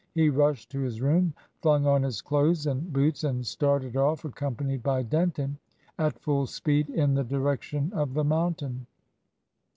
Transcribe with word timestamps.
He 0.15 0.31
rushed 0.31 0.71
to 0.71 0.79
his 0.79 0.99
room, 0.99 1.35
flung 1.61 1.85
on 1.85 2.01
his 2.01 2.23
clothes 2.23 2.65
and 2.65 2.91
boots, 2.91 3.23
and 3.23 3.45
started 3.45 3.95
off, 3.95 4.25
accompanied 4.25 4.81
by 4.81 5.03
Denton, 5.03 5.59
at 5.99 6.17
full 6.19 6.47
speed, 6.47 6.89
in 6.89 7.13
the 7.13 7.23
direction 7.23 7.93
of 7.93 8.15
the 8.15 8.23
mountain. 8.23 8.87